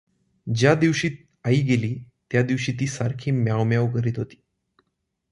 [0.47, 1.09] ज्या दिवशी
[1.45, 1.95] आई गेली,
[2.31, 4.41] त्या दिवशी ती सारखी म्यांव म्यांव करीत होती.